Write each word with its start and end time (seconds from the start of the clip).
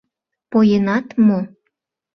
—Поенат 0.51 1.07
мо? 1.27 1.39